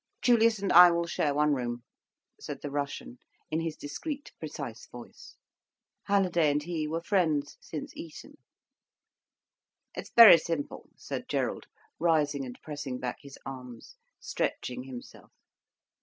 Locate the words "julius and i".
0.23-0.89